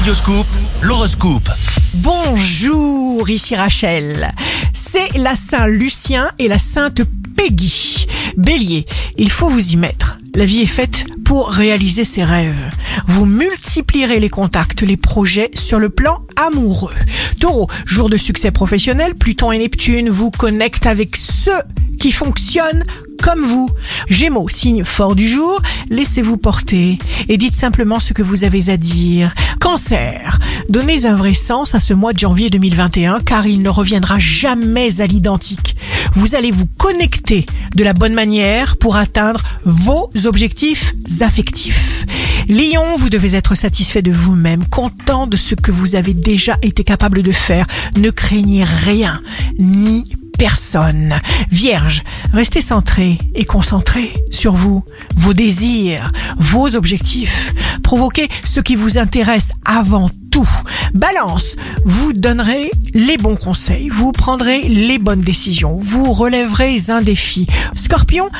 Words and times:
Radioscoop, 0.00 0.46
l'horoscope. 0.80 1.50
Bonjour, 1.92 3.28
ici 3.28 3.54
Rachel. 3.54 4.32
C'est 4.72 5.12
la 5.14 5.34
Saint-Lucien 5.34 6.30
et 6.38 6.48
la 6.48 6.58
Sainte 6.58 7.02
Peggy. 7.36 8.06
Bélier, 8.38 8.86
il 9.18 9.30
faut 9.30 9.50
vous 9.50 9.72
y 9.72 9.76
mettre. 9.76 10.18
La 10.34 10.46
vie 10.46 10.62
est 10.62 10.66
faite 10.66 11.04
pour 11.22 11.50
réaliser 11.50 12.06
ses 12.06 12.24
rêves. 12.24 12.70
Vous 13.08 13.26
multiplierez 13.26 14.20
les 14.20 14.30
contacts, 14.30 14.80
les 14.80 14.96
projets 14.96 15.50
sur 15.52 15.78
le 15.78 15.90
plan 15.90 16.22
amoureux. 16.36 16.94
Taureau, 17.38 17.68
jour 17.84 18.08
de 18.08 18.16
succès 18.16 18.52
professionnel, 18.52 19.14
Pluton 19.16 19.52
et 19.52 19.58
Neptune 19.58 20.08
vous 20.08 20.30
connectent 20.30 20.86
avec 20.86 21.14
ceux 21.14 21.60
qui 21.98 22.10
fonctionnent 22.10 22.84
comme 23.22 23.44
vous. 23.44 23.70
Gémeaux, 24.08 24.48
signe 24.48 24.84
fort 24.84 25.14
du 25.14 25.28
jour, 25.28 25.60
laissez-vous 25.90 26.36
porter 26.36 26.98
et 27.28 27.36
dites 27.36 27.54
simplement 27.54 28.00
ce 28.00 28.12
que 28.12 28.22
vous 28.22 28.44
avez 28.44 28.70
à 28.70 28.76
dire. 28.76 29.32
Cancer, 29.60 30.38
donnez 30.68 31.06
un 31.06 31.14
vrai 31.14 31.34
sens 31.34 31.74
à 31.74 31.80
ce 31.80 31.92
mois 31.94 32.12
de 32.12 32.18
janvier 32.18 32.50
2021 32.50 33.20
car 33.20 33.46
il 33.46 33.62
ne 33.62 33.68
reviendra 33.68 34.18
jamais 34.18 35.00
à 35.00 35.06
l'identique. 35.06 35.76
Vous 36.12 36.34
allez 36.34 36.50
vous 36.50 36.66
connecter 36.78 37.46
de 37.74 37.84
la 37.84 37.92
bonne 37.92 38.14
manière 38.14 38.76
pour 38.76 38.96
atteindre 38.96 39.42
vos 39.64 40.10
objectifs 40.24 40.94
affectifs. 41.20 42.06
Lion, 42.48 42.96
vous 42.96 43.10
devez 43.10 43.36
être 43.36 43.54
satisfait 43.54 44.02
de 44.02 44.12
vous-même, 44.12 44.66
content 44.66 45.26
de 45.26 45.36
ce 45.36 45.54
que 45.54 45.70
vous 45.70 45.94
avez 45.94 46.14
déjà 46.14 46.56
été 46.62 46.84
capable 46.84 47.22
de 47.22 47.32
faire. 47.32 47.66
Ne 47.96 48.10
craignez 48.10 48.64
rien, 48.64 49.20
ni 49.58 50.04
personne. 50.40 51.20
Vierge, 51.50 52.02
restez 52.32 52.62
centré 52.62 53.18
et 53.34 53.44
concentré 53.44 54.14
sur 54.30 54.54
vous, 54.54 54.82
vos 55.14 55.34
désirs, 55.34 56.12
vos 56.38 56.76
objectifs. 56.76 57.52
Provoquez 57.82 58.26
ce 58.46 58.60
qui 58.60 58.74
vous 58.74 58.96
intéresse 58.96 59.52
avant 59.66 60.08
tout. 60.30 60.48
Balance, 60.94 61.56
vous 61.84 62.14
donnerez 62.14 62.70
les 62.94 63.18
bons 63.18 63.36
conseils, 63.36 63.90
vous 63.90 64.12
prendrez 64.12 64.62
les 64.62 64.98
bonnes 64.98 65.20
décisions, 65.20 65.76
vous 65.78 66.10
relèverez 66.10 66.78
un 66.88 67.02
défi. 67.02 67.46
Scorpion, 67.74 68.30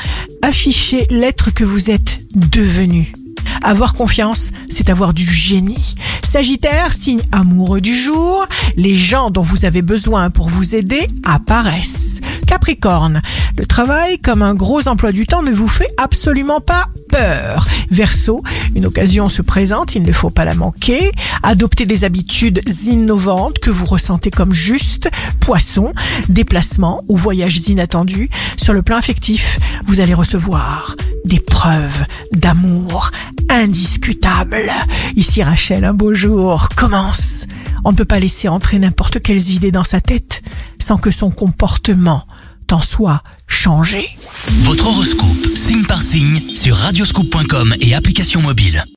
affichez 0.41 1.05
l'être 1.11 1.51
que 1.51 1.63
vous 1.63 1.91
êtes 1.91 2.21
devenu. 2.33 3.13
Avoir 3.61 3.93
confiance, 3.93 4.49
c'est 4.69 4.89
avoir 4.89 5.13
du 5.13 5.31
génie. 5.31 5.93
Sagittaire, 6.31 6.93
signe 6.93 7.19
amoureux 7.33 7.81
du 7.81 7.93
jour, 7.93 8.47
les 8.77 8.95
gens 8.95 9.31
dont 9.31 9.41
vous 9.41 9.65
avez 9.65 9.81
besoin 9.81 10.29
pour 10.29 10.47
vous 10.47 10.75
aider 10.75 11.09
apparaissent. 11.25 12.21
Capricorne, 12.47 13.21
le 13.57 13.65
travail 13.65 14.17
comme 14.17 14.41
un 14.41 14.55
gros 14.55 14.87
emploi 14.87 15.11
du 15.11 15.25
temps 15.25 15.43
ne 15.43 15.51
vous 15.51 15.67
fait 15.67 15.89
absolument 15.97 16.61
pas 16.61 16.85
peur. 17.09 17.67
Verseau, 17.89 18.43
une 18.75 18.85
occasion 18.85 19.27
se 19.27 19.41
présente, 19.41 19.95
il 19.95 20.03
ne 20.03 20.13
faut 20.13 20.29
pas 20.29 20.45
la 20.45 20.55
manquer. 20.55 21.11
Adoptez 21.43 21.85
des 21.85 22.05
habitudes 22.05 22.61
innovantes 22.85 23.59
que 23.59 23.69
vous 23.69 23.85
ressentez 23.85 24.31
comme 24.31 24.53
justes. 24.53 25.09
Poisson, 25.41 25.91
déplacement 26.29 27.03
ou 27.09 27.17
voyages 27.17 27.67
inattendus. 27.67 28.29
Sur 28.55 28.71
le 28.71 28.83
plan 28.83 28.95
affectif, 28.95 29.59
vous 29.85 29.99
allez 29.99 30.13
recevoir 30.13 30.95
des 31.25 31.41
preuves 31.41 32.05
d'amour 32.31 33.11
indiscutables. 33.51 34.71
Ici 35.15 35.43
Rachel, 35.43 35.83
un 35.83 35.93
beau 35.93 36.13
jour 36.13 36.69
commence. 36.69 37.45
On 37.83 37.91
ne 37.91 37.97
peut 37.97 38.05
pas 38.05 38.19
laisser 38.19 38.47
entrer 38.47 38.79
n'importe 38.79 39.21
quelles 39.21 39.49
idées 39.49 39.71
dans 39.71 39.83
sa 39.83 39.99
tête 39.99 40.41
sans 40.79 40.97
que 40.97 41.11
son 41.11 41.29
comportement 41.29 42.25
t'en 42.67 42.81
soit 42.81 43.21
changé. 43.47 44.17
Votre 44.63 44.87
horoscope, 44.87 45.55
signe 45.55 45.85
par 45.85 46.01
signe, 46.01 46.55
sur 46.55 46.77
radioscoop.com 46.77 47.75
et 47.81 47.93
application 47.93 48.41
mobile. 48.41 48.85